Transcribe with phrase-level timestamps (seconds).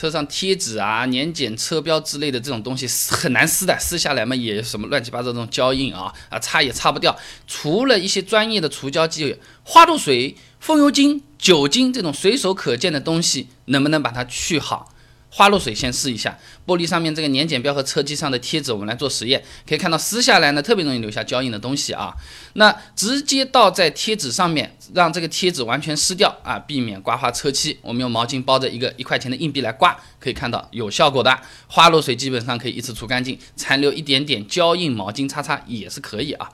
[0.00, 7.14] 车上贴纸啊、年检车标之类的这种东西很难撕的，撕下来嘛也什么乱七八糟这种胶印啊啊擦也擦不掉。
[7.46, 14.90] 除了一些专业的除胶剂，花露水、风油精、酒精这种随手可见的东西，能不能把它去好？
[15.30, 16.36] 花露水先试一下，
[16.66, 22.12] 玻璃上面这个年检标和车机上的贴纸，我们来做实验，可以看到撕下来呢特别容易留下胶印的东西啊。
[22.54, 27.78] 那直接倒在贴纸上面，让这个贴纸完全湿掉啊，避免刮花车漆。
[27.82, 31.40] 我们用毛巾包着一个一块钱的硬币来刮，可以看到有效果的。
[31.68, 36.50] 花露水基本上可以一次除干净，残留一点点胶印，毛巾擦擦也是可以啊。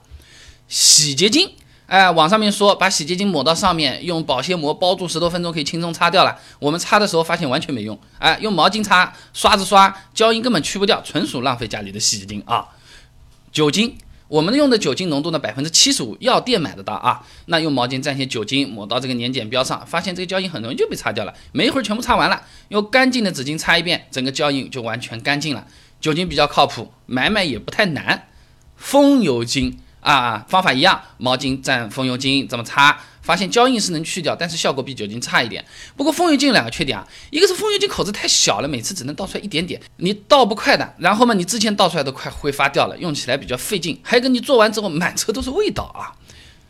[0.67, 1.51] 洗洁精。
[1.87, 6.37] 哎，网上面说把洗洁精抹到上面，用保鲜膜包住十多分钟可以轻松擦掉了。
[6.59, 12.67] 我们擦的时候发现完全没用，哎，用毛巾擦，刷子刷，胶印根本去不掉，纯属浪费家里的洗洁精啊。
[13.53, 13.97] 酒精，
[14.27, 17.25] 我们用的酒精浓度呢百分之七十五，药店买得到啊。
[17.45, 22.41] 那用毛巾蘸些酒精抹到这个年检标上，发现这个胶印很容易就被擦掉了，没一会儿全部擦完了。
[22.67, 25.65] 用干净的纸巾擦一遍，整个胶印就完全干净了。
[26.01, 28.27] 酒精比较靠谱，买买也不太难。
[28.75, 29.79] 风油精。
[30.07, 35.65] 啊，方法一样，毛巾蘸风油精这么擦，发现胶印是能去掉，但是效果比酒精差一点。
[35.97, 40.95] 不过风油精有两个缺点啊，一个是风油精口子太小了，每次只能倒出来一点点，你倒不快的。
[40.99, 43.99] 然后嘛，你之前倒出来都快挥发掉了，用起来比较费劲。
[44.01, 46.15] 还有个你做完之后满车都是味道啊。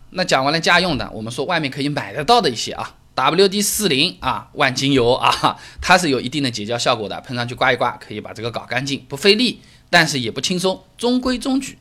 [0.09, 11.77] 那讲完了家用的，我们说外面可以买得到的一些啊，WD 四零啊，万金油啊，它是有一定的结胶效果的，喷上去刮一刮，可以把这个搞干净，不费力，但是也不轻松，中规中矩。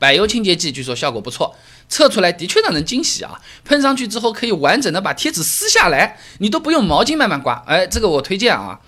[0.00, 1.54] 柏油清洁剂据说效果不错，
[1.86, 3.38] 测出来的确让人惊喜啊！
[3.64, 7.62] 喷上去之后可以完整的把贴纸撕下来，你都不用毛巾慢慢刮。
[7.66, 8.80] 哎，这个我推荐啊！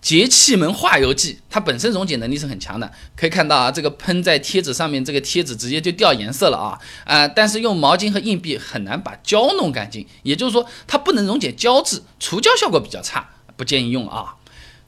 [0.00, 7.28] 节气门化油剂，它本身溶解能力是很强的，可以看到啊，这个喷在贴纸上面，这个贴纸直接就掉颜色了啊啊！
[7.28, 14.34] 但是用毛巾和硬币很难把胶弄干净，也就是说它不能溶解胶质，除胶效果比较差，不建议用啊。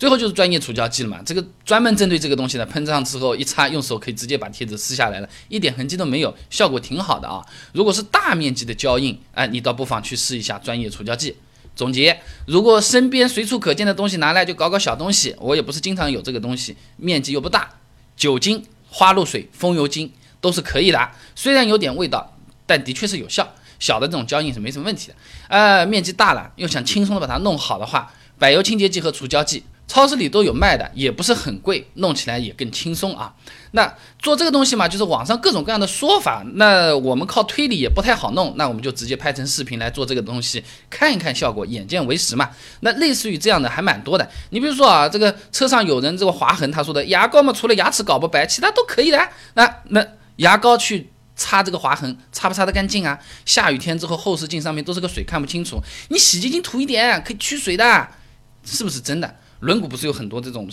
[0.01, 7.45] 最后就是专业除胶剂了嘛，这个专门针对这个东西的，喷上之后一擦，用手可以直接把贴纸撕下来了，一点痕迹都没有，效果挺好的啊。
[7.75, 11.37] 如果是大面积的胶印，哎，你倒不妨去试一下专业除胶剂。
[11.77, 17.69] 总结：如果身边随处可见的东西拿来就搞搞小东西，我也不是经常有这个东西，面积又不大，
[18.17, 23.53] 酒精、花露水、风油精都是可以的，虽然有点味道，但的确是有效。
[23.79, 25.15] 小的这种胶印是没什么问题的。
[25.49, 29.63] 呃，面积大了又想轻松的把它弄好的话，柏油清洁剂和除胶剂。
[29.91, 33.35] 超市里都有卖的，也不是很贵，弄起来也更轻松啊。
[33.73, 42.51] 那做这个东西嘛，就是网上各种各样的说法，那我们靠推理也不太好弄，那我们就直接拍成视频来做这个东西，看一看效果，眼见为实嘛。
[42.83, 44.31] 那类似于这样的还蛮多的。
[44.51, 49.19] 你比如说啊，这个车上有人这个划痕，他说的牙膏嘛，除了牙齿搞不白，其他都可以的。
[49.55, 50.07] 那那
[50.37, 53.19] 牙膏去擦这个划痕，擦不擦得干净啊？
[53.45, 55.81] 下雨天之后后视镜上面都是个水，看不清楚。
[56.11, 58.09] 你洗洁精涂一点，可以去水的，
[58.65, 59.35] 是不是真的？
[59.61, 60.69] 轮毂不是有很多这种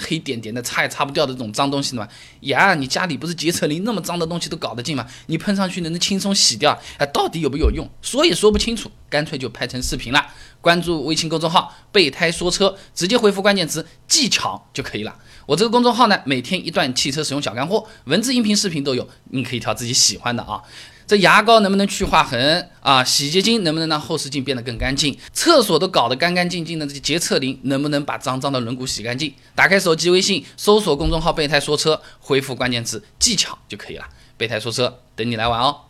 [0.00, 2.08] 黑点点的，擦也擦不掉的这种脏东西的吗？
[2.42, 5.04] 呀，你家里不是洁厕灵那么脏的东西都搞得进吗？
[5.26, 6.80] 你喷上去能轻松洗掉？
[6.98, 7.88] 哎，到底有没有用？
[8.00, 10.24] 说也说不清楚，干脆就拍成视频了。
[10.60, 15.16] 关注微信公众号“备胎说车”，直接回复关键词“技巧”就可以了。
[15.46, 20.62] 我这个公众号呢，每天一段汽车使用小干货，文字、音频、视频都有，你可以挑自己喜欢的啊。
[21.08, 23.02] 这牙膏能不能去划痕啊？
[23.02, 25.18] 洗洁精能不能让后视镜变得更干净？
[25.32, 29.32] 厕所都搞得干干净净的，这些洁厕灵能不能把脏脏的轮毂洗干净？
[29.54, 34.04] 打开手机微信，搜索公众号“备胎说车”，回复关键词“技巧”就可以了。
[34.36, 35.87] 备胎说车，等你来玩哦。